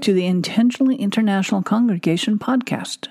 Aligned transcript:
To 0.00 0.14
the 0.14 0.24
Intentionally 0.24 0.96
International 0.96 1.62
Congregation 1.62 2.38
podcast. 2.38 3.08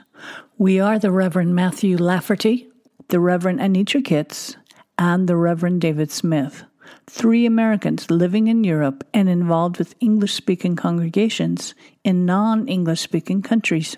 We 0.58 0.80
are 0.80 0.98
the 0.98 1.12
Reverend 1.12 1.54
Matthew 1.54 1.98
Lafferty, 1.98 2.68
the 3.10 3.20
Reverend 3.20 3.60
Anitra 3.60 4.04
Kitts, 4.04 4.56
and 4.98 5.30
the 5.30 5.36
Reverend 5.36 5.82
David 5.82 6.10
Smith, 6.10 6.64
three 7.06 7.46
Americans 7.46 8.10
living 8.10 8.48
in 8.48 8.64
Europe 8.64 9.06
and 9.14 9.30
involved 9.30 9.78
with 9.78 9.94
English 10.00 10.34
speaking 10.34 10.76
congregations 10.76 11.76
in 12.04 12.26
non 12.26 12.68
English 12.68 13.02
speaking 13.02 13.44
countries. 13.44 13.98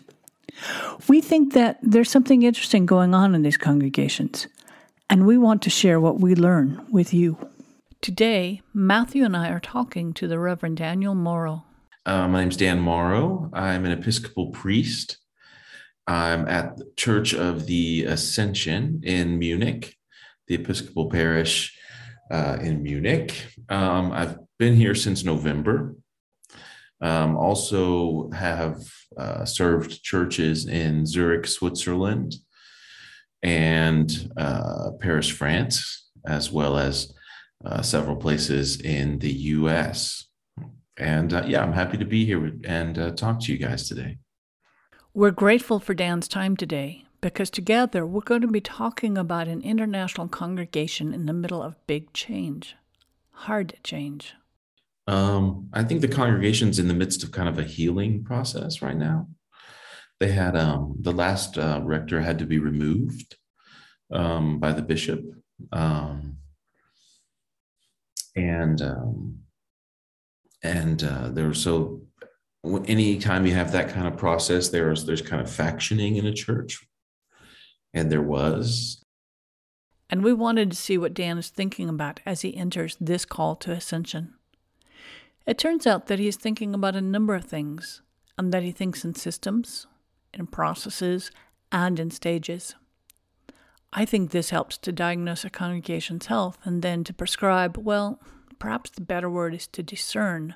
We 1.07 1.21
think 1.21 1.53
that 1.53 1.79
there's 1.81 2.11
something 2.11 2.43
interesting 2.43 2.85
going 2.85 3.13
on 3.13 3.33
in 3.33 3.41
these 3.41 3.57
congregations, 3.57 4.47
and 5.09 5.25
we 5.25 5.37
want 5.37 5.61
to 5.61 5.69
share 5.69 6.01
what 6.01 6.19
we 6.19 6.35
learn 6.35 6.85
with 6.91 7.13
you. 7.13 7.37
Today, 8.01 8.61
Matthew 8.73 9.23
and 9.23 9.37
I 9.37 9.49
are 9.49 9.61
talking 9.61 10.11
to 10.15 10.27
the 10.27 10.39
Reverend 10.39 10.75
Daniel 10.75 11.15
Morrow. 11.15 11.63
Uh, 12.03 12.27
my 12.27 12.41
name's 12.41 12.57
Dan 12.57 12.79
Morrow. 12.79 13.51
I'm 13.53 13.85
an 13.85 13.91
Episcopal 13.91 14.49
priest. 14.49 15.19
I'm 16.07 16.47
at 16.47 16.77
the 16.77 16.91
Church 16.97 17.35
of 17.35 17.67
the 17.67 18.05
Ascension 18.05 19.01
in 19.03 19.37
Munich, 19.37 19.95
the 20.47 20.55
Episcopal 20.55 21.11
parish 21.11 21.77
uh, 22.31 22.57
in 22.59 22.81
Munich. 22.81 23.45
Um, 23.69 24.11
I've 24.11 24.39
been 24.57 24.75
here 24.75 24.95
since 24.95 25.23
November. 25.23 25.95
Um, 27.01 27.37
also 27.37 28.31
have 28.31 28.81
uh, 29.15 29.45
served 29.45 30.01
churches 30.01 30.65
in 30.65 31.05
Zurich, 31.05 31.45
Switzerland, 31.45 32.33
and 33.43 34.31
uh, 34.37 34.91
Paris, 34.99 35.29
France, 35.29 36.09
as 36.25 36.51
well 36.51 36.79
as 36.79 37.13
uh, 37.63 37.83
several 37.83 38.15
places 38.15 38.81
in 38.81 39.19
the 39.19 39.31
U.S. 39.31 40.30
And 40.97 41.33
uh, 41.33 41.43
yeah, 41.45 41.63
I'm 41.63 41.73
happy 41.73 41.97
to 41.97 42.05
be 42.05 42.25
here 42.25 42.51
and 42.65 42.97
uh, 42.97 43.11
talk 43.11 43.39
to 43.41 43.51
you 43.51 43.57
guys 43.57 43.87
today. 43.87 44.17
We're 45.13 45.31
grateful 45.31 45.79
for 45.79 45.93
Dan's 45.93 46.27
time 46.27 46.55
today 46.55 47.05
because 47.21 47.49
together 47.49 48.05
we're 48.05 48.21
going 48.21 48.41
to 48.41 48.47
be 48.47 48.61
talking 48.61 49.17
about 49.17 49.47
an 49.47 49.61
international 49.61 50.27
congregation 50.27 51.13
in 51.13 51.25
the 51.25 51.33
middle 51.33 51.61
of 51.61 51.75
big 51.87 52.13
change, 52.13 52.75
hard 53.31 53.77
change. 53.83 54.33
Um, 55.07 55.69
I 55.73 55.83
think 55.83 56.01
the 56.01 56.07
congregation's 56.07 56.79
in 56.79 56.87
the 56.87 56.93
midst 56.93 57.23
of 57.23 57.31
kind 57.31 57.49
of 57.49 57.59
a 57.59 57.63
healing 57.63 58.23
process 58.23 58.81
right 58.81 58.95
now. 58.95 59.27
They 60.19 60.31
had 60.31 60.55
um, 60.55 60.95
the 60.99 61.11
last 61.11 61.57
uh, 61.57 61.81
rector 61.83 62.21
had 62.21 62.39
to 62.39 62.45
be 62.45 62.59
removed 62.59 63.35
um, 64.11 64.59
by 64.59 64.71
the 64.71 64.83
bishop, 64.83 65.23
um, 65.71 66.37
and 68.35 68.81
um, 68.81 69.39
and 70.63 71.03
uh, 71.03 71.29
there 71.29 71.53
so 71.53 72.01
anytime 72.85 73.45
you 73.45 73.53
have 73.53 73.71
that 73.71 73.89
kind 73.89 74.07
of 74.07 74.17
process, 74.17 74.69
there's 74.69 75.05
there's 75.05 75.21
kind 75.21 75.41
of 75.41 75.47
factioning 75.47 76.17
in 76.17 76.25
a 76.25 76.33
church, 76.33 76.85
and 77.93 78.11
there 78.11 78.21
was. 78.21 79.03
And 80.09 80.23
we 80.23 80.33
wanted 80.33 80.71
to 80.71 80.77
see 80.77 80.97
what 80.97 81.13
Dan 81.13 81.37
is 81.37 81.49
thinking 81.49 81.87
about 81.87 82.19
as 82.25 82.41
he 82.41 82.55
enters 82.55 82.97
this 82.99 83.23
call 83.23 83.55
to 83.57 83.71
ascension. 83.71 84.33
It 85.47 85.57
turns 85.57 85.87
out 85.87 86.07
that 86.07 86.19
he's 86.19 86.35
thinking 86.35 86.73
about 86.73 86.97
a 86.97 87.01
number 87.01 87.33
of 87.33 87.45
things, 87.45 88.01
and 88.37 88.53
that 88.53 88.63
he 88.63 88.71
thinks 88.71 89.05
in 89.05 89.15
systems, 89.15 89.87
in 90.33 90.47
processes, 90.47 91.31
and 91.71 91.99
in 91.99 92.11
stages. 92.11 92.75
I 93.93 94.05
think 94.05 94.31
this 94.31 94.51
helps 94.51 94.77
to 94.79 94.91
diagnose 94.91 95.43
a 95.43 95.49
congregation's 95.49 96.27
health 96.27 96.57
and 96.63 96.81
then 96.81 97.03
to 97.05 97.13
prescribe, 97.13 97.77
well, 97.77 98.21
perhaps 98.61 98.91
the 98.91 99.01
better 99.01 99.29
word 99.29 99.55
is 99.55 99.65
to 99.65 99.81
discern 99.81 100.53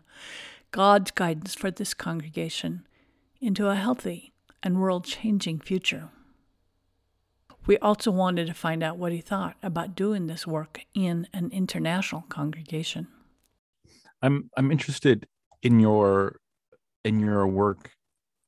God's 0.70 1.10
guidance 1.10 1.56
for 1.56 1.72
this 1.72 1.96
congregation 1.96 2.88
into 3.42 3.68
a 3.68 3.76
healthy 3.76 4.32
and 4.62 4.80
world 4.80 5.06
changing 5.06 5.60
future. 5.60 6.10
We 7.66 7.80
also 7.80 8.12
wanted 8.12 8.46
to 8.46 8.54
find 8.54 8.84
out 8.84 9.00
what 9.00 9.12
he 9.12 9.22
thought 9.22 9.56
about 9.64 9.96
doing 9.96 10.28
this 10.28 10.46
work 10.46 10.82
in 10.94 11.28
an 11.34 11.50
international 11.50 12.22
congregation. 12.30 13.08
I'm 14.22 14.52
I'm 14.56 14.72
interested 14.72 15.28
in 15.64 15.80
your 15.80 16.40
in 17.04 17.20
your 17.20 17.48
work 17.48 17.90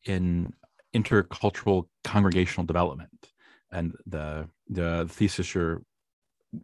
in 0.04 0.54
intercultural 0.94 1.88
congregational 2.04 2.68
development 2.68 3.32
and 3.72 3.96
the 4.06 4.50
the 4.70 5.08
thesis 5.10 5.56
you're 5.56 5.82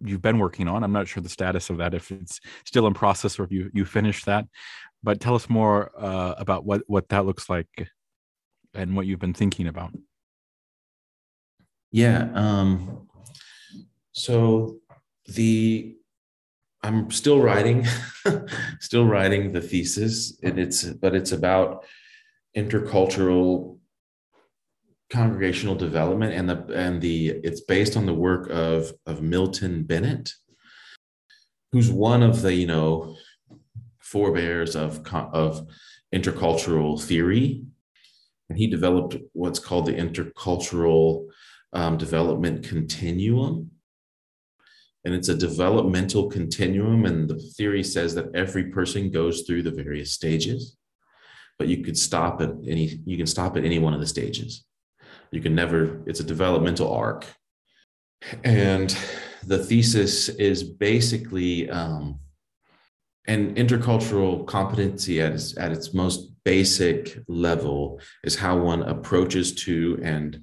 you've 0.03 0.21
been 0.21 0.39
working 0.39 0.67
on. 0.67 0.83
I'm 0.83 0.91
not 0.91 1.07
sure 1.07 1.21
the 1.21 1.29
status 1.29 1.69
of 1.69 1.77
that 1.77 1.93
if 1.93 2.11
it's 2.11 2.39
still 2.65 2.87
in 2.87 2.93
process 2.93 3.39
or 3.39 3.43
if 3.43 3.51
you 3.51 3.69
you 3.73 3.85
finished 3.85 4.25
that. 4.25 4.45
But 5.03 5.19
tell 5.19 5.35
us 5.35 5.49
more 5.49 5.91
uh, 5.97 6.35
about 6.37 6.65
what 6.65 6.83
what 6.87 7.09
that 7.09 7.25
looks 7.25 7.49
like 7.49 7.89
and 8.73 8.95
what 8.95 9.05
you've 9.05 9.19
been 9.19 9.33
thinking 9.33 9.67
about. 9.67 9.91
Yeah. 11.91 12.29
Um, 12.33 13.07
so 14.13 14.77
the 15.27 15.95
I'm 16.81 17.11
still 17.11 17.39
writing, 17.39 17.85
still 18.79 19.05
writing 19.05 19.51
the 19.51 19.61
thesis, 19.61 20.37
and 20.43 20.59
it's 20.59 20.83
but 20.83 21.15
it's 21.15 21.31
about 21.31 21.85
intercultural 22.57 23.77
congregational 25.13 25.75
development 25.75 26.33
and 26.33 26.49
the 26.49 26.57
and 26.73 26.99
the 26.99 27.27
it's 27.47 27.61
based 27.61 27.95
on 27.95 28.05
the 28.07 28.19
work 28.27 28.49
of 28.49 28.91
of 29.05 29.21
Milton 29.21 29.83
Bennett 29.83 30.33
who's 31.71 31.91
one 31.91 32.23
of 32.23 32.41
the 32.41 32.53
you 32.53 32.67
know 32.67 33.15
forebears 33.99 34.75
of 34.75 35.05
of 35.13 35.67
intercultural 36.13 37.01
theory. 37.01 37.63
And 38.49 38.57
he 38.57 38.67
developed 38.67 39.15
what's 39.33 39.59
called 39.59 39.87
the 39.87 39.93
intercultural 39.93 41.27
um, 41.71 41.97
development 41.97 42.67
continuum. 42.67 43.71
And 45.05 45.15
it's 45.15 45.29
a 45.29 45.35
developmental 45.35 46.29
continuum 46.29 47.05
and 47.05 47.27
the 47.27 47.39
theory 47.57 47.83
says 47.83 48.13
that 48.15 48.33
every 48.35 48.65
person 48.65 49.11
goes 49.11 49.41
through 49.41 49.63
the 49.63 49.77
various 49.83 50.11
stages 50.11 50.77
but 51.59 51.67
you 51.67 51.83
could 51.83 51.97
stop 51.97 52.41
at 52.41 52.51
any 52.67 52.85
you 53.05 53.17
can 53.17 53.27
stop 53.27 53.57
at 53.57 53.65
any 53.65 53.79
one 53.79 53.93
of 53.93 53.99
the 53.99 54.07
stages 54.07 54.63
you 55.33 55.41
can 55.41 55.55
never, 55.55 56.01
it's 56.05 56.19
a 56.19 56.23
developmental 56.23 56.91
arc. 56.91 57.25
And 58.43 58.95
the 59.45 59.57
thesis 59.57 60.29
is 60.29 60.63
basically 60.63 61.69
um, 61.69 62.19
an 63.27 63.55
intercultural 63.55 64.45
competency 64.45 65.21
at 65.21 65.33
its, 65.33 65.57
at 65.57 65.71
its 65.71 65.93
most 65.93 66.33
basic 66.43 67.19
level 67.27 67.99
is 68.23 68.35
how 68.35 68.57
one 68.57 68.83
approaches 68.83 69.53
to 69.53 69.99
and 70.03 70.41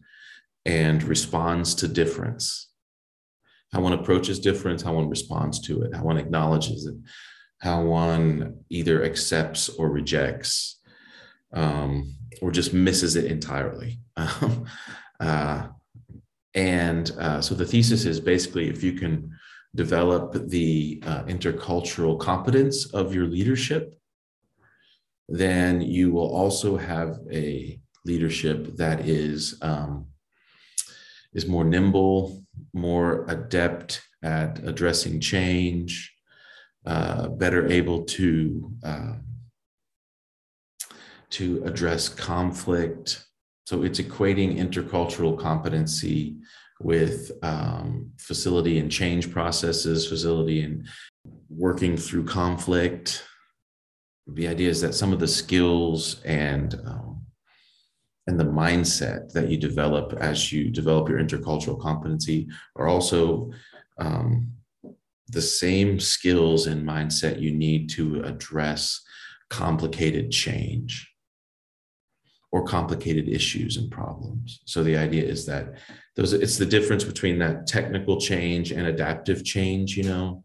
and 0.66 1.02
responds 1.02 1.74
to 1.74 1.88
difference 1.88 2.68
how 3.72 3.80
one 3.80 3.92
approaches 3.92 4.38
difference 4.38 4.82
how 4.82 4.94
one 4.94 5.08
responds 5.08 5.60
to 5.60 5.82
it 5.82 5.94
how 5.94 6.04
one 6.04 6.18
acknowledges 6.18 6.86
it 6.86 6.94
how 7.60 7.82
one 7.82 8.56
either 8.70 9.04
accepts 9.04 9.68
or 9.68 9.90
rejects 9.90 10.80
um, 11.52 12.14
or 12.40 12.50
just 12.50 12.72
misses 12.72 13.16
it 13.16 13.26
entirely. 13.26 13.98
Um, 14.16 14.66
uh, 15.20 15.68
and 16.54 17.10
uh, 17.18 17.40
so 17.40 17.54
the 17.54 17.64
thesis 17.64 18.04
is 18.04 18.20
basically 18.20 18.68
if 18.68 18.82
you 18.82 18.92
can 18.92 19.30
develop 19.74 20.48
the 20.48 21.02
uh, 21.06 21.22
intercultural 21.24 22.18
competence 22.18 22.86
of 22.92 23.14
your 23.14 23.26
leadership, 23.26 23.94
then 25.28 25.80
you 25.80 26.10
will 26.10 26.34
also 26.34 26.76
have 26.76 27.18
a 27.30 27.80
leadership 28.04 28.76
that 28.76 29.06
is 29.06 29.56
um, 29.62 30.06
is 31.32 31.46
more 31.46 31.64
nimble, 31.64 32.44
more 32.72 33.24
adept 33.28 34.02
at 34.22 34.58
addressing 34.66 35.20
change, 35.20 36.12
uh, 36.86 37.28
better 37.28 37.70
able 37.70 38.02
to 38.02 38.72
uh, 38.82 39.12
to 41.30 41.62
address 41.64 42.08
conflict. 42.08 43.24
So 43.66 43.82
it's 43.82 44.00
equating 44.00 44.58
intercultural 44.58 45.38
competency 45.38 46.36
with 46.80 47.30
um, 47.42 48.10
facility 48.18 48.78
and 48.78 48.90
change 48.90 49.30
processes, 49.30 50.08
facility 50.08 50.62
and 50.62 50.88
working 51.48 51.96
through 51.96 52.24
conflict. 52.24 53.24
The 54.26 54.48
idea 54.48 54.70
is 54.70 54.80
that 54.80 54.94
some 54.94 55.12
of 55.12 55.20
the 55.20 55.28
skills 55.28 56.22
and 56.24 56.74
um, 56.86 57.22
and 58.26 58.38
the 58.38 58.44
mindset 58.44 59.32
that 59.32 59.48
you 59.48 59.56
develop 59.56 60.12
as 60.20 60.52
you 60.52 60.70
develop 60.70 61.08
your 61.08 61.18
intercultural 61.18 61.80
competency 61.80 62.48
are 62.76 62.86
also 62.86 63.50
um, 63.98 64.52
the 65.28 65.42
same 65.42 65.98
skills 65.98 66.66
and 66.66 66.86
mindset 66.86 67.40
you 67.40 67.52
need 67.52 67.90
to 67.90 68.22
address 68.22 69.00
complicated 69.48 70.30
change 70.30 71.10
or 72.52 72.64
complicated 72.64 73.28
issues 73.28 73.76
and 73.76 73.90
problems. 73.90 74.60
So 74.64 74.82
the 74.82 74.96
idea 74.96 75.24
is 75.24 75.46
that 75.46 75.74
those 76.16 76.32
it's 76.32 76.58
the 76.58 76.66
difference 76.66 77.04
between 77.04 77.38
that 77.38 77.66
technical 77.66 78.20
change 78.20 78.72
and 78.72 78.86
adaptive 78.86 79.44
change, 79.44 79.96
you 79.96 80.04
know. 80.04 80.44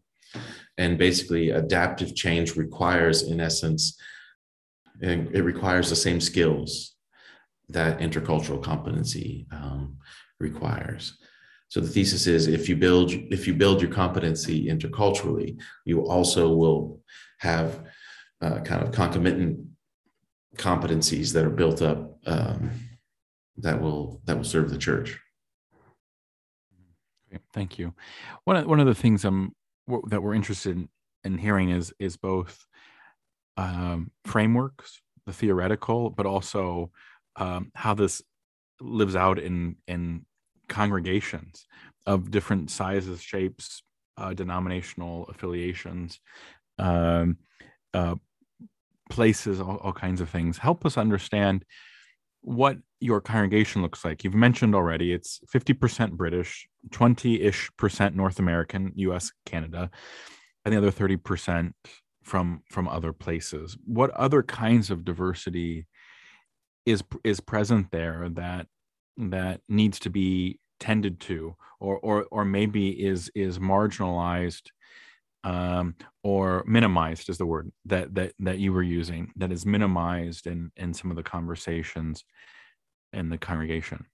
And 0.78 0.98
basically 0.98 1.50
adaptive 1.50 2.14
change 2.14 2.54
requires 2.54 3.22
in 3.22 3.40
essence 3.40 3.98
it 5.00 5.44
requires 5.44 5.90
the 5.90 5.96
same 5.96 6.20
skills 6.20 6.94
that 7.68 7.98
intercultural 7.98 8.62
competency 8.62 9.46
um, 9.50 9.96
requires. 10.40 11.18
So 11.68 11.80
the 11.80 11.88
thesis 11.88 12.26
is 12.26 12.46
if 12.46 12.68
you 12.68 12.76
build 12.76 13.10
if 13.12 13.46
you 13.46 13.54
build 13.54 13.82
your 13.82 13.90
competency 13.90 14.68
interculturally, 14.68 15.60
you 15.84 16.06
also 16.06 16.54
will 16.54 17.00
have 17.38 17.82
uh, 18.40 18.60
kind 18.60 18.82
of 18.82 18.92
concomitant 18.92 19.66
competencies 20.56 21.32
that 21.32 21.44
are 21.44 21.50
built 21.50 21.82
up 21.82 22.18
um, 22.26 22.70
that 23.58 23.80
will 23.80 24.20
that 24.24 24.36
will 24.36 24.44
serve 24.44 24.70
the 24.70 24.78
church. 24.78 25.18
Thank 27.52 27.78
you. 27.78 27.94
One 28.44 28.56
of, 28.56 28.66
one 28.66 28.80
of 28.80 28.86
the 28.86 28.94
things 28.94 29.24
I'm 29.24 29.52
that 30.08 30.22
we're 30.22 30.34
interested 30.34 30.76
in, 30.76 30.88
in 31.24 31.38
hearing 31.38 31.70
is 31.70 31.92
is 31.98 32.16
both 32.16 32.66
um, 33.56 34.10
frameworks, 34.24 35.00
the 35.26 35.32
theoretical, 35.32 36.10
but 36.10 36.26
also 36.26 36.90
um, 37.36 37.70
how 37.74 37.94
this 37.94 38.22
lives 38.80 39.16
out 39.16 39.38
in 39.38 39.76
in 39.86 40.24
congregations 40.68 41.66
of 42.06 42.30
different 42.30 42.70
sizes, 42.70 43.20
shapes, 43.20 43.82
uh, 44.16 44.32
denominational 44.32 45.26
affiliations, 45.28 46.20
um, 46.78 47.36
uh, 47.94 48.14
places, 49.16 49.60
all, 49.60 49.78
all 49.78 49.92
kinds 49.92 50.20
of 50.20 50.28
things. 50.28 50.58
Help 50.58 50.84
us 50.84 50.98
understand 50.98 51.64
what 52.42 52.76
your 53.00 53.20
congregation 53.20 53.82
looks 53.82 54.04
like. 54.04 54.22
You've 54.22 54.34
mentioned 54.34 54.74
already 54.74 55.12
it's 55.12 55.40
50% 55.52 56.12
British, 56.12 56.68
20 56.92 57.40
ish 57.40 57.70
percent 57.78 58.14
North 58.14 58.38
American, 58.38 58.92
US, 58.94 59.32
Canada, 59.46 59.90
and 60.64 60.72
the 60.72 60.78
other 60.78 60.92
30% 60.92 61.72
from 62.22 62.62
from 62.70 62.88
other 62.88 63.12
places. 63.12 63.76
What 63.86 64.10
other 64.10 64.42
kinds 64.42 64.90
of 64.90 65.04
diversity 65.04 65.86
is 66.84 67.02
is 67.24 67.40
present 67.40 67.90
there 67.90 68.28
that 68.34 68.66
that 69.16 69.60
needs 69.68 69.98
to 70.00 70.10
be 70.10 70.60
tended 70.78 71.20
to 71.20 71.56
or 71.80 71.98
or 71.98 72.26
or 72.30 72.44
maybe 72.44 72.90
is 72.90 73.30
is 73.34 73.58
marginalized 73.58 74.70
um, 75.46 75.94
or 76.24 76.64
minimized 76.66 77.30
is 77.30 77.38
the 77.38 77.46
word 77.46 77.70
that 77.84 78.12
that 78.16 78.32
that 78.40 78.58
you 78.58 78.72
were 78.72 78.82
using 78.82 79.32
that 79.36 79.52
is 79.52 79.64
minimized 79.64 80.48
in 80.48 80.72
in 80.76 80.92
some 80.92 81.10
of 81.10 81.16
the 81.16 81.22
conversations 81.22 82.24
in 83.12 83.30
the 83.30 83.38
congregation. 83.38 84.04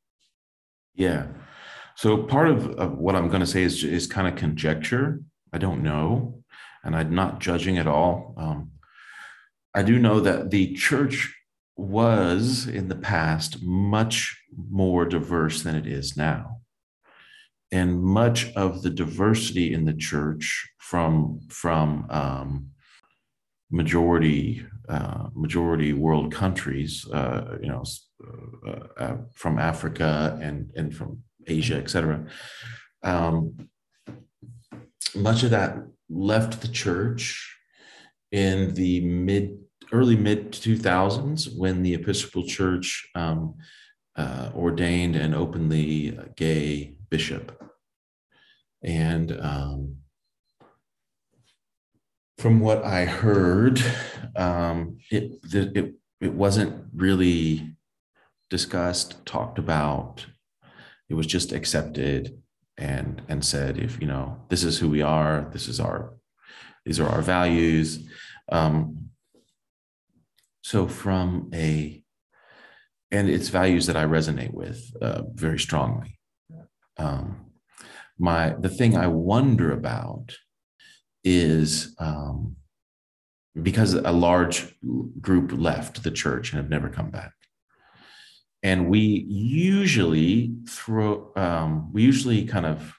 Yeah. 0.94 1.28
So 1.96 2.18
part 2.24 2.48
of, 2.48 2.70
of 2.78 2.98
what 2.98 3.16
i'm 3.16 3.28
going 3.28 3.40
to 3.40 3.46
say 3.46 3.62
is 3.62 3.82
is 3.82 4.06
kind 4.06 4.28
of 4.28 4.36
conjecture. 4.36 5.22
I 5.54 5.58
don't 5.58 5.82
know 5.82 6.42
and 6.84 6.94
i'm 6.94 7.14
not 7.14 7.40
judging 7.40 7.78
at 7.78 7.86
all. 7.86 8.34
Um, 8.36 8.72
i 9.74 9.82
do 9.82 9.98
know 9.98 10.20
that 10.20 10.50
the 10.50 10.74
church 10.74 11.34
was 11.78 12.66
in 12.66 12.88
the 12.88 13.02
past 13.12 13.62
much 13.62 14.38
more 14.70 15.06
diverse 15.06 15.62
than 15.62 15.74
it 15.74 15.86
is 15.86 16.14
now. 16.14 16.61
And 17.72 18.02
much 18.02 18.52
of 18.54 18.82
the 18.82 18.90
diversity 18.90 19.72
in 19.72 19.84
the 19.86 19.94
church 19.94 20.70
from, 20.78 21.40
from 21.48 22.06
um, 22.10 22.68
majority 23.70 24.66
uh, 24.88 25.28
majority 25.34 25.92
world 25.92 26.32
countries, 26.32 27.08
uh, 27.12 27.56
you 27.62 27.68
know, 27.68 27.84
uh, 28.66 29.02
uh, 29.02 29.16
from 29.32 29.58
Africa 29.58 30.38
and 30.42 30.70
and 30.76 30.94
from 30.94 31.22
Asia, 31.46 31.76
et 31.76 31.88
cetera. 31.88 32.26
Um, 33.02 33.68
much 35.14 35.44
of 35.44 35.50
that 35.50 35.78
left 36.10 36.60
the 36.60 36.68
church 36.68 37.56
in 38.32 38.74
the 38.74 39.00
mid 39.00 39.58
early 39.92 40.16
mid 40.16 40.52
2000s 40.52 41.56
when 41.56 41.82
the 41.82 41.94
Episcopal 41.94 42.46
Church 42.46 43.08
um, 43.14 43.54
uh, 44.16 44.50
ordained 44.54 45.16
an 45.16 45.32
openly 45.32 46.18
gay 46.36 46.96
bishop. 47.12 47.46
And 48.82 49.38
um, 49.38 49.96
from 52.38 52.58
what 52.58 52.82
I 52.82 53.04
heard, 53.04 53.84
um, 54.34 54.96
it, 55.10 55.26
it, 55.52 55.94
it 56.22 56.32
wasn't 56.32 56.86
really 56.94 57.76
discussed, 58.48 59.24
talked 59.26 59.58
about. 59.58 60.26
It 61.10 61.14
was 61.14 61.26
just 61.26 61.52
accepted 61.52 62.38
and 62.78 63.20
and 63.28 63.44
said, 63.44 63.78
if 63.78 64.00
you 64.00 64.06
know, 64.06 64.40
this 64.48 64.64
is 64.64 64.78
who 64.78 64.88
we 64.88 65.02
are, 65.02 65.46
this 65.52 65.68
is 65.68 65.78
our, 65.78 66.14
these 66.86 66.98
are 66.98 67.08
our 67.08 67.20
values. 67.20 68.08
Um, 68.50 69.10
so, 70.62 70.88
from 70.88 71.50
a, 71.52 72.02
and 73.10 73.28
it's 73.28 73.50
values 73.50 73.84
that 73.86 73.96
I 73.96 74.04
resonate 74.04 74.54
with 74.54 74.80
uh, 75.02 75.22
very 75.34 75.58
strongly. 75.58 76.18
Um, 77.02 77.22
my 78.18 78.54
the 78.58 78.68
thing 78.68 78.96
I 78.96 79.06
wonder 79.08 79.72
about 79.72 80.36
is 81.24 81.94
um, 81.98 82.56
because 83.60 83.94
a 83.94 84.12
large 84.12 84.74
group 85.20 85.52
left 85.54 86.02
the 86.02 86.10
church 86.10 86.52
and 86.52 86.58
have 86.58 86.70
never 86.70 86.88
come 86.88 87.10
back, 87.10 87.32
and 88.62 88.88
we 88.88 89.00
usually 89.28 90.54
throw 90.68 91.32
um, 91.36 91.92
we 91.92 92.02
usually 92.02 92.44
kind 92.44 92.66
of 92.66 92.94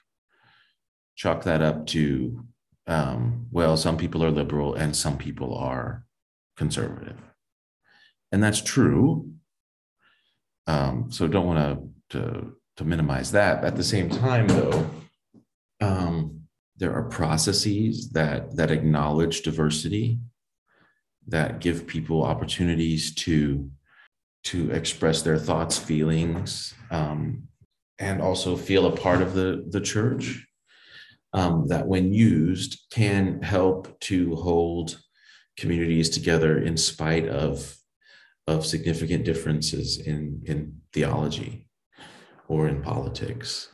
chalk 1.16 1.44
that 1.44 1.62
up 1.62 1.86
to 1.86 2.44
um, 2.86 3.46
well, 3.50 3.76
some 3.76 3.96
people 3.96 4.22
are 4.24 4.30
liberal 4.30 4.74
and 4.74 4.94
some 4.94 5.16
people 5.16 5.56
are 5.56 6.04
conservative 6.56 7.16
and 8.34 8.42
that's 8.42 8.60
true. 8.60 9.30
Um, 10.66 11.06
so 11.12 11.28
don't 11.28 11.46
want 11.46 11.92
to 12.10 12.56
to 12.76 12.84
minimize 12.84 13.32
that. 13.32 13.64
At 13.64 13.76
the 13.76 13.84
same 13.84 14.10
time, 14.10 14.48
though, 14.48 14.90
um, 15.80 16.40
there 16.76 16.92
are 16.92 17.04
processes 17.04 18.10
that 18.10 18.56
that 18.56 18.70
acknowledge 18.70 19.42
diversity, 19.42 20.18
that 21.28 21.60
give 21.60 21.86
people 21.86 22.24
opportunities 22.24 23.14
to 23.14 23.70
to 24.44 24.70
express 24.70 25.22
their 25.22 25.38
thoughts, 25.38 25.78
feelings, 25.78 26.74
um, 26.90 27.44
and 27.98 28.20
also 28.20 28.56
feel 28.56 28.86
a 28.86 28.96
part 28.96 29.22
of 29.22 29.34
the 29.34 29.64
the 29.70 29.80
church. 29.80 30.46
Um, 31.32 31.66
that, 31.66 31.88
when 31.88 32.12
used, 32.12 32.84
can 32.92 33.42
help 33.42 33.98
to 34.02 34.36
hold 34.36 35.00
communities 35.56 36.08
together 36.10 36.58
in 36.58 36.76
spite 36.76 37.28
of 37.28 37.76
of 38.46 38.66
significant 38.66 39.24
differences 39.24 39.98
in, 39.98 40.42
in 40.44 40.80
theology 40.92 41.63
or 42.48 42.68
in 42.68 42.82
politics. 42.82 43.68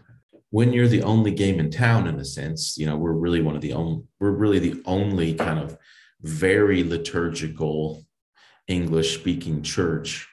When 0.50 0.72
you're 0.72 0.88
the 0.88 1.02
only 1.02 1.30
game 1.30 1.60
in 1.60 1.70
town, 1.70 2.06
in 2.06 2.18
a 2.18 2.24
sense, 2.24 2.76
you 2.76 2.86
know, 2.86 2.96
we're 2.96 3.12
really 3.12 3.40
one 3.40 3.54
of 3.54 3.62
the 3.62 3.72
only, 3.72 4.02
we're 4.18 4.30
really 4.30 4.58
the 4.58 4.82
only 4.84 5.34
kind 5.34 5.58
of 5.58 5.76
very 6.22 6.82
liturgical 6.82 8.04
English 8.66 9.14
speaking 9.14 9.62
church 9.62 10.28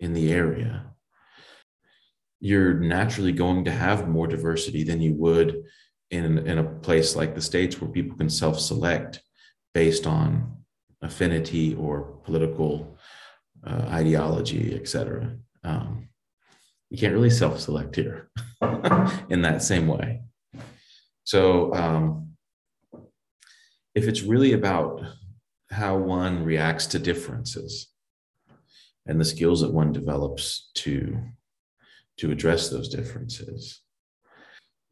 in 0.00 0.14
the 0.14 0.32
area. 0.32 0.86
You're 2.40 2.74
naturally 2.74 3.32
going 3.32 3.64
to 3.64 3.72
have 3.72 4.08
more 4.08 4.26
diversity 4.26 4.84
than 4.84 5.00
you 5.00 5.14
would 5.14 5.64
in, 6.10 6.38
in 6.46 6.58
a 6.58 6.64
place 6.64 7.16
like 7.16 7.34
the 7.34 7.40
States 7.40 7.80
where 7.80 7.90
people 7.90 8.16
can 8.16 8.28
self 8.30 8.60
select 8.60 9.22
based 9.74 10.06
on 10.06 10.56
affinity 11.02 11.74
or 11.74 12.18
political 12.24 12.98
uh, 13.64 13.86
ideology, 13.88 14.74
etc. 14.74 15.36
Um, 15.64 16.08
you 16.90 16.98
can't 16.98 17.14
really 17.14 17.30
self-select 17.30 17.96
here 17.96 18.30
in 19.28 19.42
that 19.42 19.62
same 19.62 19.88
way. 19.88 20.22
So 21.24 21.74
um, 21.74 22.36
if 23.94 24.06
it's 24.06 24.22
really 24.22 24.52
about 24.52 25.02
how 25.70 25.96
one 25.96 26.44
reacts 26.44 26.86
to 26.86 26.98
differences 26.98 27.88
and 29.06 29.20
the 29.20 29.24
skills 29.24 29.60
that 29.60 29.72
one 29.72 29.92
develops 29.92 30.70
to 30.74 31.18
to 32.18 32.30
address 32.30 32.68
those 32.68 32.88
differences 32.88 33.80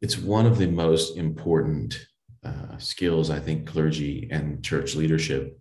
it's 0.01 0.17
one 0.17 0.45
of 0.45 0.57
the 0.57 0.67
most 0.67 1.17
important 1.17 2.07
uh, 2.43 2.77
skills 2.77 3.29
i 3.29 3.39
think 3.39 3.67
clergy 3.67 4.27
and 4.31 4.63
church 4.63 4.95
leadership 4.95 5.57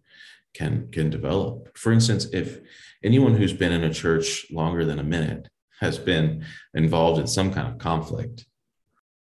can 0.53 0.89
can 0.91 1.09
develop 1.09 1.77
for 1.77 1.93
instance 1.93 2.27
if 2.33 2.61
anyone 3.03 3.35
who's 3.35 3.53
been 3.53 3.73
in 3.73 3.85
a 3.85 3.95
church 3.95 4.47
longer 4.51 4.85
than 4.85 4.99
a 4.99 5.05
minute 5.05 5.49
has 5.81 5.99
been 5.99 6.45
involved 6.75 7.21
in 7.21 7.27
some 7.27 7.53
kind 7.53 7.69
of 7.69 7.79
conflict. 7.79 8.47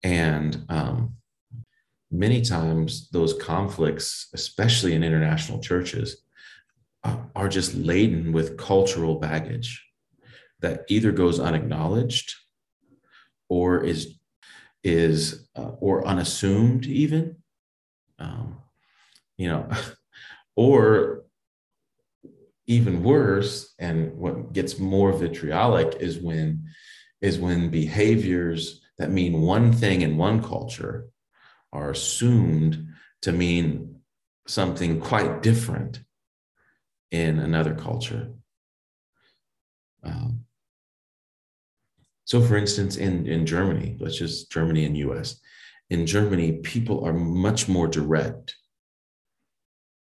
And 0.03 0.65
um, 0.69 1.17
many 2.11 2.43
times, 2.43 3.11
those 3.11 3.35
conflicts, 3.35 4.29
especially 4.35 4.95
in 4.95 5.03
international 5.03 5.61
churches, 5.61 6.23
uh, 7.05 7.17
are 7.35 7.49
just 7.49 7.75
laden 7.75 8.33
with 8.33 8.57
cultural 8.57 9.17
baggage 9.17 9.85
that 10.61 10.85
either 10.89 11.13
goes 11.13 11.39
unacknowledged 11.39 12.35
or 13.49 13.85
is 13.85 14.19
is 14.83 15.49
uh, 15.57 15.73
or 15.81 16.07
unassumed 16.07 16.87
even 16.87 17.37
um, 18.19 18.57
you 19.37 19.49
know 19.49 19.69
or 20.57 21.26
even 22.67 23.03
worse, 23.03 23.75
and 23.79 24.17
what 24.17 24.53
gets 24.53 24.79
more 24.79 25.13
vitriolic 25.13 25.97
is 26.01 26.19
when 26.19 26.65
is 27.21 27.39
when 27.39 27.71
behaviors 27.71 28.83
that 28.99 29.11
mean 29.11 29.41
one 29.41 29.73
thing 29.73 30.03
in 30.03 30.17
one 30.17 30.43
culture 30.43 31.09
are 31.73 31.91
assumed 31.91 32.89
to 33.23 33.33
mean 33.33 34.01
something 34.47 35.01
quite 35.01 35.43
different 35.43 36.01
in 37.11 37.39
another 37.39 37.75
culture. 37.75 38.33
Um, 40.03 40.45
so, 42.25 42.41
for 42.41 42.57
instance, 42.57 42.97
in, 42.97 43.27
in 43.27 43.47
Germany, 43.47 43.97
let's 44.01 44.17
just 44.17 44.51
Germany 44.51 44.85
and 44.85 44.97
US, 44.97 45.41
in 45.91 46.07
Germany, 46.07 46.53
people 46.63 47.05
are 47.05 47.13
much 47.13 47.69
more 47.69 47.87
direct 47.87 48.57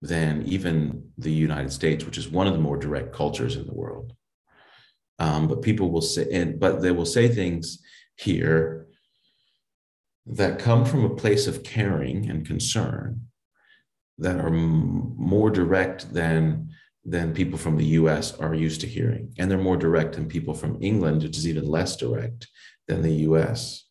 than 0.03 0.43
even 0.43 1.11
the 1.17 1.33
United 1.33 1.73
States, 1.73 2.05
which 2.05 2.19
is 2.19 2.29
one 2.29 2.49
of 2.49 2.53
the 2.53 2.59
more 2.59 2.77
direct 2.77 3.15
cultures 3.15 3.57
in 3.57 3.67
the 3.67 3.75
world. 3.75 4.13
Um, 5.21 5.47
but 5.47 5.63
people 5.63 5.91
will 5.91 6.03
say, 6.03 6.27
and, 6.33 6.59
but 6.59 6.83
they 6.83 6.91
will 6.91 7.07
say 7.07 7.29
things 7.29 7.79
here 8.17 8.89
that 10.27 10.59
come 10.59 10.85
from 10.85 11.05
a 11.05 11.15
place 11.15 11.47
of 11.47 11.63
caring 11.63 12.29
and 12.29 12.45
concern 12.45 13.29
that 14.19 14.41
are 14.41 14.49
m- 14.49 15.15
more 15.17 15.51
direct 15.51 16.13
than 16.13 16.69
than 17.05 17.35
people 17.35 17.59
from 17.59 17.77
the 17.77 17.87
US 18.01 18.33
are 18.39 18.55
used 18.55 18.81
to 18.83 18.87
hearing. 18.87 19.35
And 19.37 19.51
they're 19.51 19.59
more 19.59 19.77
direct 19.77 20.15
than 20.15 20.29
people 20.29 20.55
from 20.55 20.79
England, 20.81 21.23
which 21.25 21.37
is 21.37 21.49
even 21.49 21.67
less 21.67 21.97
direct 21.97 22.47
than 22.87 23.03
the 23.03 23.27
US 23.29 23.85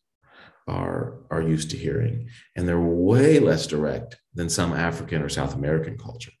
are, 0.66 1.18
are 1.30 1.42
used 1.42 1.70
to 1.70 1.76
hearing. 1.76 2.30
And 2.56 2.66
they're 2.66 2.80
way 2.80 3.38
less 3.38 3.66
direct 3.66 4.16
than 4.34 4.48
some 4.48 4.72
African 4.72 5.22
or 5.22 5.28
South 5.28 5.54
American 5.54 5.96
cultures 5.98 6.34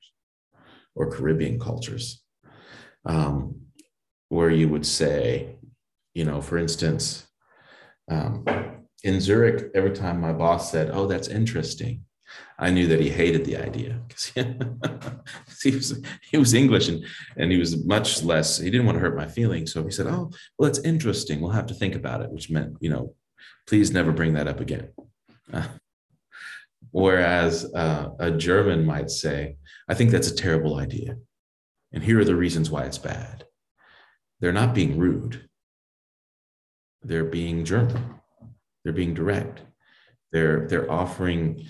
or 0.94 1.10
Caribbean 1.10 1.58
cultures, 1.58 2.22
um, 3.04 3.56
where 4.28 4.50
you 4.50 4.68
would 4.68 4.86
say, 4.86 5.56
you 6.14 6.24
know, 6.24 6.40
for 6.40 6.58
instance, 6.58 7.26
um, 8.10 8.44
in 9.04 9.20
Zurich, 9.20 9.70
every 9.74 9.92
time 9.92 10.20
my 10.20 10.32
boss 10.32 10.70
said, 10.70 10.90
Oh, 10.92 11.06
that's 11.06 11.28
interesting, 11.28 12.04
I 12.58 12.70
knew 12.70 12.86
that 12.88 13.00
he 13.00 13.10
hated 13.10 13.44
the 13.44 13.56
idea 13.56 14.00
because 14.08 15.62
he, 15.62 15.70
was 15.70 16.02
he 16.30 16.36
was 16.38 16.54
English 16.54 16.88
and 16.88 17.04
and 17.36 17.50
he 17.50 17.58
was 17.58 17.84
much 17.84 18.22
less. 18.22 18.58
He 18.58 18.70
didn't 18.70 18.86
want 18.86 18.96
to 18.96 19.00
hurt 19.00 19.16
my 19.16 19.26
feelings, 19.26 19.72
so 19.72 19.84
he 19.84 19.90
said, 19.90 20.06
"Oh, 20.06 20.30
well, 20.58 20.68
that's 20.70 20.78
interesting. 20.80 21.40
We'll 21.40 21.50
have 21.52 21.66
to 21.66 21.74
think 21.74 21.94
about 21.94 22.22
it." 22.22 22.30
Which 22.30 22.50
meant, 22.50 22.76
you 22.80 22.90
know, 22.90 23.14
please 23.66 23.90
never 23.90 24.12
bring 24.12 24.34
that 24.34 24.48
up 24.48 24.60
again. 24.60 24.90
whereas 26.92 27.70
uh, 27.74 28.10
a 28.18 28.30
German 28.30 28.86
might 28.86 29.10
say, 29.10 29.56
"I 29.88 29.94
think 29.94 30.10
that's 30.10 30.30
a 30.30 30.34
terrible 30.34 30.76
idea, 30.76 31.16
and 31.92 32.02
here 32.02 32.20
are 32.20 32.24
the 32.24 32.36
reasons 32.36 32.70
why 32.70 32.84
it's 32.84 32.98
bad." 32.98 33.44
They're 34.40 34.52
not 34.52 34.74
being 34.74 34.98
rude. 34.98 35.48
They're 37.02 37.24
being 37.24 37.64
German. 37.64 38.20
They're 38.82 38.92
being 38.92 39.14
direct. 39.14 39.62
They're 40.30 40.66
they're 40.68 40.90
offering 40.90 41.66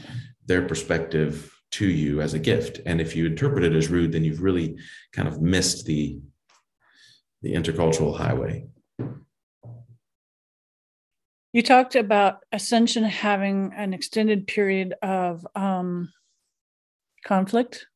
their 0.46 0.62
perspective 0.62 1.52
to 1.72 1.86
you 1.86 2.20
as 2.20 2.34
a 2.34 2.38
gift. 2.38 2.80
And 2.86 3.00
if 3.00 3.16
you 3.16 3.26
interpret 3.26 3.64
it 3.64 3.74
as 3.74 3.88
rude, 3.88 4.12
then 4.12 4.24
you've 4.24 4.42
really 4.42 4.76
kind 5.12 5.26
of 5.26 5.40
missed 5.40 5.86
the, 5.86 6.20
the 7.40 7.54
intercultural 7.54 8.16
highway. 8.16 8.66
You 11.52 11.62
talked 11.62 11.97
about 11.97 12.38
Ascension 12.50 13.04
having 13.04 13.73
an 13.76 13.92
extended 13.92 14.47
period 14.47 14.94
of 15.02 15.47
um, 15.54 16.11
conflict. 17.25 17.87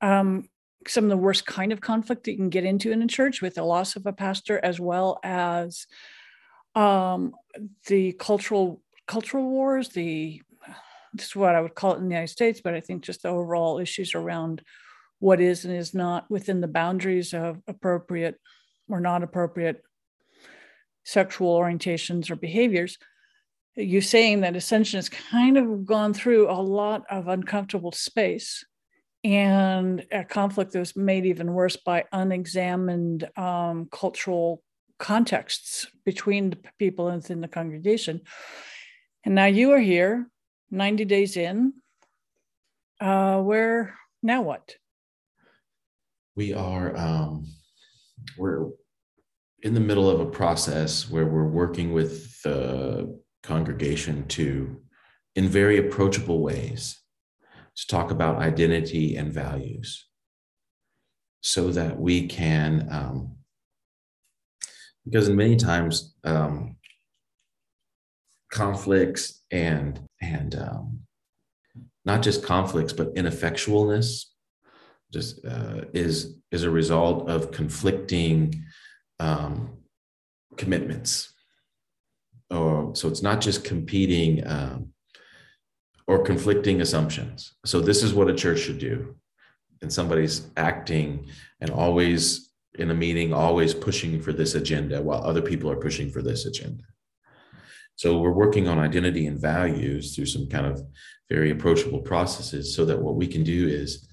Um, 0.00 0.48
some 0.88 1.04
of 1.04 1.10
the 1.10 1.16
worst 1.16 1.46
kind 1.46 1.72
of 1.72 1.80
conflict 1.80 2.24
that 2.24 2.32
you 2.32 2.36
can 2.36 2.50
get 2.50 2.64
into 2.64 2.90
in 2.90 3.00
a 3.00 3.06
church 3.06 3.40
with 3.40 3.54
the 3.54 3.62
loss 3.62 3.94
of 3.94 4.06
a 4.06 4.12
pastor, 4.12 4.58
as 4.62 4.80
well 4.80 5.20
as 5.22 5.86
um, 6.74 7.32
the 7.86 8.12
cultural 8.12 8.82
cultural 9.06 9.48
wars, 9.48 9.90
the 9.90 10.42
this 11.12 11.26
is 11.26 11.36
what 11.36 11.54
I 11.54 11.60
would 11.60 11.76
call 11.76 11.92
it 11.92 11.98
in 11.98 12.08
the 12.08 12.14
United 12.14 12.32
States, 12.32 12.60
but 12.62 12.74
I 12.74 12.80
think 12.80 13.04
just 13.04 13.22
the 13.22 13.28
overall 13.28 13.78
issues 13.78 14.16
around 14.16 14.62
what 15.20 15.40
is 15.40 15.64
and 15.64 15.72
is 15.72 15.94
not 15.94 16.28
within 16.28 16.60
the 16.60 16.66
boundaries 16.66 17.32
of 17.32 17.62
appropriate 17.68 18.40
or 18.88 18.98
not 18.98 19.22
appropriate 19.22 19.80
sexual 21.04 21.58
orientations 21.58 22.30
or 22.30 22.36
behaviors. 22.36 22.98
You 23.76 24.00
saying 24.00 24.42
that 24.42 24.56
Ascension 24.56 24.98
has 24.98 25.08
kind 25.08 25.56
of 25.56 25.84
gone 25.84 26.14
through 26.14 26.50
a 26.50 26.60
lot 26.60 27.04
of 27.10 27.28
uncomfortable 27.28 27.92
space 27.92 28.64
and 29.24 30.04
a 30.12 30.22
conflict 30.22 30.72
that 30.72 30.78
was 30.78 30.96
made 30.96 31.24
even 31.24 31.52
worse 31.54 31.76
by 31.76 32.04
unexamined 32.12 33.28
um, 33.36 33.88
cultural 33.90 34.62
contexts 34.98 35.86
between 36.04 36.50
the 36.50 36.58
people 36.78 37.06
within 37.06 37.40
the 37.40 37.48
congregation. 37.48 38.20
And 39.24 39.34
now 39.34 39.46
you 39.46 39.72
are 39.72 39.80
here 39.80 40.28
90 40.70 41.04
days 41.06 41.36
in. 41.36 41.72
Uh, 43.00 43.40
where 43.40 43.96
now 44.22 44.42
what? 44.42 44.76
We 46.36 46.52
are 46.52 46.96
um, 46.96 47.46
in 49.64 49.72
the 49.72 49.80
middle 49.80 50.10
of 50.10 50.20
a 50.20 50.26
process 50.26 51.10
where 51.10 51.26
we're 51.26 51.48
working 51.48 51.94
with 51.94 52.42
the 52.42 53.18
congregation 53.42 54.26
to, 54.28 54.78
in 55.34 55.48
very 55.48 55.78
approachable 55.78 56.40
ways, 56.42 57.00
to 57.74 57.86
talk 57.86 58.10
about 58.10 58.36
identity 58.36 59.16
and 59.16 59.32
values, 59.32 60.06
so 61.42 61.70
that 61.70 61.98
we 61.98 62.26
can, 62.26 62.86
um, 62.90 63.36
because 65.04 65.30
many 65.30 65.56
times 65.56 66.14
um, 66.24 66.76
conflicts 68.52 69.42
and 69.50 70.00
and 70.20 70.54
um, 70.54 71.00
not 72.04 72.22
just 72.22 72.44
conflicts 72.44 72.92
but 72.92 73.12
ineffectualness 73.14 74.26
just 75.12 75.44
uh, 75.44 75.80
is 75.92 76.36
is 76.52 76.62
a 76.62 76.70
result 76.70 77.28
of 77.28 77.50
conflicting 77.50 78.64
um, 79.24 79.78
commitments. 80.56 81.32
Or 82.50 82.94
so 82.94 83.08
it's 83.08 83.22
not 83.22 83.40
just 83.40 83.64
competing 83.64 84.46
um, 84.46 84.90
or 86.06 86.22
conflicting 86.22 86.80
assumptions. 86.80 87.54
So 87.64 87.80
this 87.80 88.02
is 88.02 88.12
what 88.12 88.28
a 88.28 88.34
church 88.34 88.60
should 88.60 88.78
do. 88.78 89.16
And 89.82 89.92
somebody's 89.92 90.46
acting 90.56 91.26
and 91.60 91.70
always 91.70 92.50
in 92.78 92.90
a 92.90 92.94
meeting 92.94 93.32
always 93.32 93.72
pushing 93.72 94.20
for 94.20 94.32
this 94.32 94.54
agenda 94.54 95.00
while 95.00 95.22
other 95.22 95.42
people 95.42 95.70
are 95.70 95.84
pushing 95.86 96.10
for 96.10 96.22
this 96.22 96.44
agenda. 96.44 96.84
So 97.96 98.18
we're 98.18 98.32
working 98.32 98.66
on 98.66 98.78
identity 98.78 99.26
and 99.26 99.40
values 99.40 100.14
through 100.14 100.26
some 100.26 100.48
kind 100.48 100.66
of 100.66 100.82
very 101.30 101.50
approachable 101.50 102.00
processes 102.00 102.74
so 102.74 102.84
that 102.84 103.00
what 103.00 103.14
we 103.14 103.28
can 103.28 103.44
do 103.44 103.68
is 103.68 104.08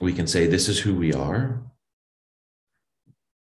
we 0.00 0.12
can 0.14 0.26
say, 0.26 0.46
this 0.46 0.68
is 0.68 0.78
who 0.78 0.94
we 0.94 1.12
are. 1.12 1.62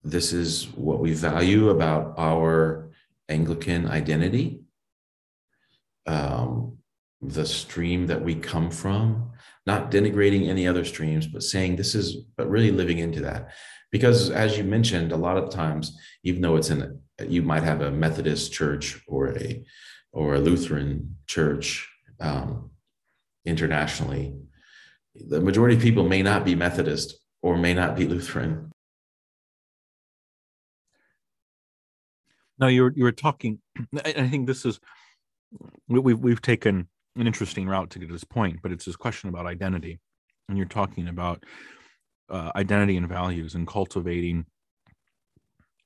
This 0.03 0.33
is 0.33 0.67
what 0.75 0.99
we 0.99 1.13
value 1.13 1.69
about 1.69 2.13
our 2.17 2.89
Anglican 3.29 3.87
identity, 3.87 4.61
um, 6.05 6.77
the 7.21 7.45
stream 7.45 8.07
that 8.07 8.23
we 8.23 8.35
come 8.35 8.71
from, 8.71 9.31
not 9.65 9.91
denigrating 9.91 10.47
any 10.47 10.67
other 10.67 10.85
streams, 10.85 11.27
but 11.27 11.43
saying 11.43 11.75
this 11.75 11.93
is, 11.93 12.17
but 12.37 12.49
really 12.49 12.71
living 12.71 12.99
into 12.99 13.21
that. 13.21 13.51
Because 13.91 14.29
as 14.29 14.57
you 14.57 14.63
mentioned, 14.63 15.11
a 15.11 15.17
lot 15.17 15.37
of 15.37 15.49
times, 15.49 15.97
even 16.23 16.41
though 16.41 16.55
it's 16.55 16.69
an 16.69 17.01
you 17.25 17.41
might 17.41 17.63
have 17.63 17.81
a 17.81 17.91
Methodist 17.91 18.53
church 18.53 19.01
or 19.07 19.35
a 19.37 19.63
or 20.11 20.35
a 20.35 20.39
Lutheran 20.39 21.15
church 21.27 21.89
um, 22.19 22.71
internationally. 23.45 24.35
The 25.15 25.41
majority 25.41 25.75
of 25.75 25.81
people 25.81 26.07
may 26.07 26.21
not 26.21 26.45
be 26.45 26.55
Methodist 26.55 27.19
or 27.41 27.57
may 27.57 27.73
not 27.73 27.95
be 27.95 28.07
Lutheran. 28.07 28.71
No, 32.59 32.67
you 32.67 32.83
were 32.83 32.93
you 32.95 33.03
were 33.03 33.11
talking. 33.11 33.59
I 34.05 34.27
think 34.27 34.47
this 34.47 34.65
is 34.65 34.79
we've 35.87 36.19
we've 36.19 36.41
taken 36.41 36.87
an 37.15 37.27
interesting 37.27 37.67
route 37.67 37.89
to 37.91 37.99
get 37.99 38.07
to 38.07 38.13
this 38.13 38.23
point, 38.23 38.59
but 38.61 38.71
it's 38.71 38.85
this 38.85 38.95
question 38.95 39.29
about 39.29 39.45
identity, 39.45 39.99
and 40.49 40.57
you're 40.57 40.67
talking 40.67 41.07
about 41.07 41.43
uh, 42.29 42.51
identity 42.55 42.97
and 42.97 43.07
values 43.07 43.55
and 43.55 43.67
cultivating 43.67 44.45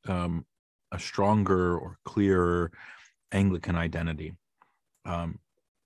um, 0.07 0.45
a 0.91 0.99
stronger 0.99 1.77
or 1.77 1.97
clearer 2.05 2.71
Anglican 3.31 3.75
identity 3.75 4.33
um, 5.05 5.39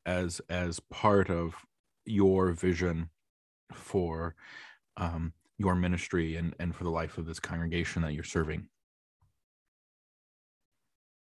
as 0.06 0.42
as 0.50 0.80
part 0.92 1.30
of 1.30 1.56
your 2.06 2.52
vision 2.52 3.10
for 3.74 4.36
um, 4.98 5.34
your 5.58 5.76
ministry 5.76 6.36
and 6.36 6.56
and 6.60 6.76
for 6.76 6.84
the 6.84 6.90
life 6.90 7.18
of 7.18 7.26
this 7.26 7.40
congregation 7.40 8.02
that 8.04 8.14
you're 8.14 8.24
serving. 8.24 8.68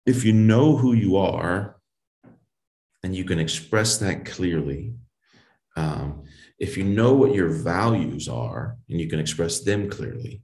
If 0.09 0.25
you 0.25 0.33
know 0.33 0.75
who 0.75 0.93
you 0.93 1.17
are, 1.17 1.79
and 3.03 3.15
you 3.15 3.23
can 3.23 3.39
express 3.39 3.99
that 3.99 4.25
clearly, 4.25 4.95
um, 5.75 6.23
if 6.57 6.77
you 6.77 6.83
know 6.83 7.13
what 7.13 7.35
your 7.35 7.49
values 7.49 8.27
are 8.27 8.75
and 8.89 8.99
you 8.99 9.07
can 9.07 9.19
express 9.19 9.59
them 9.61 9.87
clearly, 9.87 10.41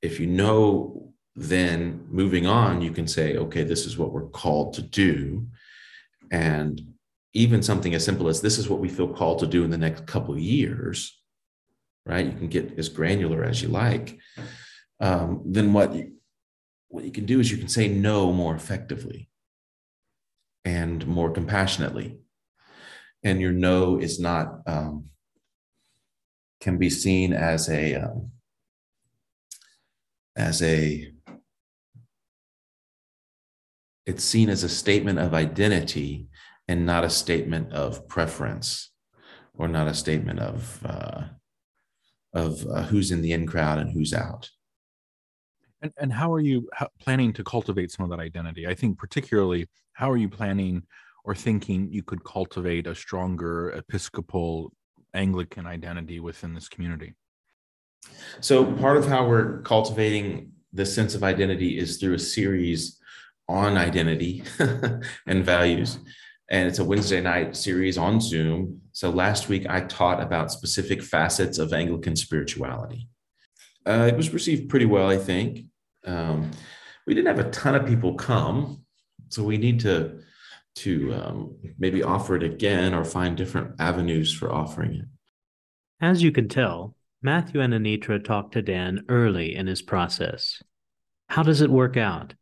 if 0.00 0.20
you 0.20 0.28
know, 0.28 1.12
then 1.34 2.06
moving 2.08 2.46
on, 2.46 2.82
you 2.82 2.92
can 2.92 3.08
say, 3.08 3.36
okay, 3.36 3.64
this 3.64 3.84
is 3.84 3.98
what 3.98 4.12
we're 4.12 4.28
called 4.28 4.74
to 4.74 4.82
do. 4.82 5.48
And 6.30 6.80
even 7.32 7.64
something 7.64 7.94
as 7.96 8.04
simple 8.04 8.28
as 8.28 8.40
this 8.40 8.58
is 8.58 8.68
what 8.68 8.78
we 8.78 8.88
feel 8.88 9.08
called 9.08 9.40
to 9.40 9.48
do 9.48 9.64
in 9.64 9.70
the 9.70 9.84
next 9.86 10.06
couple 10.06 10.34
of 10.34 10.40
years, 10.40 11.20
right? 12.06 12.24
You 12.26 12.32
can 12.32 12.48
get 12.48 12.78
as 12.78 12.88
granular 12.88 13.42
as 13.42 13.60
you 13.60 13.70
like. 13.70 14.20
Um, 15.00 15.42
then 15.44 15.72
what 15.72 15.92
what 16.94 17.04
you 17.04 17.10
can 17.10 17.26
do 17.26 17.40
is 17.40 17.50
you 17.50 17.58
can 17.58 17.66
say 17.66 17.88
no 17.88 18.32
more 18.32 18.54
effectively 18.54 19.28
and 20.64 21.04
more 21.08 21.28
compassionately. 21.28 22.20
And 23.24 23.40
your 23.40 23.50
no 23.50 23.98
is 23.98 24.20
not 24.20 24.60
um, 24.68 25.06
can 26.60 26.78
be 26.78 26.88
seen 26.88 27.32
as 27.32 27.68
a 27.68 27.96
um, 27.96 28.30
as 30.36 30.62
a 30.62 31.10
it's 34.06 34.22
seen 34.22 34.48
as 34.48 34.62
a 34.62 34.68
statement 34.68 35.18
of 35.18 35.34
identity 35.34 36.28
and 36.68 36.86
not 36.86 37.02
a 37.02 37.10
statement 37.10 37.72
of 37.72 38.06
preference 38.06 38.92
or 39.54 39.66
not 39.66 39.88
a 39.88 39.94
statement 39.94 40.38
of 40.38 40.80
uh, 40.84 41.22
of 42.34 42.64
uh, 42.68 42.82
who's 42.82 43.10
in 43.10 43.20
the 43.20 43.32
in 43.32 43.48
crowd 43.48 43.80
and 43.80 43.90
who's 43.90 44.14
out 44.14 44.48
and, 45.84 45.92
and 45.98 46.12
how 46.12 46.32
are 46.32 46.40
you 46.40 46.68
planning 46.98 47.32
to 47.34 47.44
cultivate 47.44 47.90
some 47.92 48.04
of 48.04 48.10
that 48.10 48.22
identity 48.22 48.66
i 48.66 48.74
think 48.74 48.98
particularly 48.98 49.68
how 49.92 50.10
are 50.10 50.16
you 50.16 50.28
planning 50.28 50.82
or 51.24 51.34
thinking 51.34 51.88
you 51.90 52.02
could 52.02 52.24
cultivate 52.24 52.86
a 52.86 52.94
stronger 52.94 53.70
episcopal 53.70 54.72
anglican 55.12 55.66
identity 55.66 56.18
within 56.18 56.54
this 56.54 56.68
community 56.68 57.14
so 58.40 58.64
part 58.64 58.96
of 58.96 59.06
how 59.06 59.26
we're 59.28 59.60
cultivating 59.62 60.50
the 60.72 60.84
sense 60.84 61.14
of 61.14 61.22
identity 61.22 61.78
is 61.78 61.98
through 61.98 62.14
a 62.14 62.18
series 62.18 62.98
on 63.48 63.76
identity 63.76 64.42
and 65.26 65.44
values 65.44 65.98
and 66.50 66.68
it's 66.68 66.78
a 66.78 66.84
Wednesday 66.84 67.22
night 67.22 67.56
series 67.56 67.96
on 67.96 68.20
Zoom. 68.20 68.82
So 68.92 69.08
last 69.08 69.48
week 69.48 69.66
I 69.66 69.80
taught 69.80 70.22
about 70.22 70.52
specific 70.52 71.02
facets 71.02 71.58
of 71.58 71.72
Anglican 71.72 72.16
spirituality. 72.16 73.08
Uh, 73.86 74.08
it 74.12 74.16
was 74.16 74.32
received 74.32 74.68
pretty 74.68 74.86
well, 74.86 75.08
I 75.08 75.16
think. 75.16 75.66
Um, 76.04 76.50
we 77.06 77.14
didn't 77.14 77.36
have 77.36 77.46
a 77.46 77.50
ton 77.50 77.74
of 77.74 77.86
people 77.86 78.14
come, 78.14 78.84
so 79.28 79.42
we 79.42 79.58
need 79.58 79.80
to 79.80 80.20
to 80.76 81.14
um, 81.14 81.56
maybe 81.78 82.02
offer 82.02 82.34
it 82.34 82.42
again 82.42 82.94
or 82.94 83.04
find 83.04 83.36
different 83.36 83.76
avenues 83.78 84.32
for 84.32 84.52
offering 84.52 84.94
it. 84.94 85.04
As 86.00 86.22
you 86.22 86.32
can 86.32 86.48
tell, 86.48 86.96
Matthew 87.22 87.60
and 87.60 87.72
Anitra 87.72 88.22
talked 88.22 88.52
to 88.54 88.62
Dan 88.62 89.04
early 89.08 89.54
in 89.54 89.68
his 89.68 89.82
process. 89.82 90.60
How 91.28 91.42
does 91.42 91.60
it 91.60 91.70
work 91.70 91.96
out? 91.96 92.34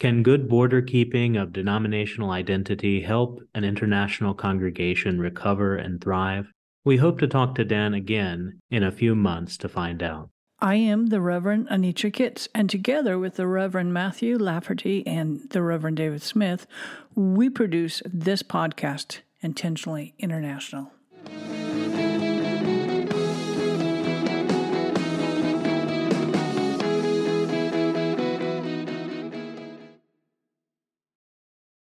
Can 0.00 0.22
good 0.22 0.48
border 0.48 0.82
keeping 0.82 1.36
of 1.36 1.52
denominational 1.52 2.30
identity 2.30 3.00
help 3.00 3.40
an 3.54 3.64
international 3.64 4.34
congregation 4.34 5.18
recover 5.18 5.76
and 5.76 6.00
thrive? 6.00 6.46
We 6.84 6.96
hope 6.96 7.18
to 7.20 7.26
talk 7.26 7.54
to 7.56 7.64
Dan 7.64 7.94
again 7.94 8.60
in 8.70 8.82
a 8.82 8.92
few 8.92 9.14
months 9.14 9.56
to 9.58 9.68
find 9.68 10.02
out. 10.02 10.30
I 10.60 10.76
am 10.76 11.06
the 11.06 11.20
Reverend 11.20 11.68
Anitra 11.68 12.12
Kitts, 12.12 12.48
and 12.54 12.70
together 12.70 13.18
with 13.18 13.34
the 13.36 13.46
Reverend 13.46 13.92
Matthew 13.92 14.38
Lafferty 14.38 15.06
and 15.06 15.48
the 15.50 15.62
Reverend 15.62 15.96
David 15.96 16.22
Smith, 16.22 16.66
we 17.14 17.50
produce 17.50 18.02
this 18.06 18.42
podcast, 18.42 19.18
Intentionally 19.40 20.14
International. 20.18 20.92